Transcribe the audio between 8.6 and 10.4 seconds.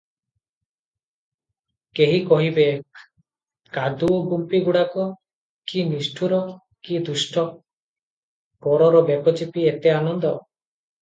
ପରର ବେକ ଚିପି ଏତେ ଆନନ୍ଦ!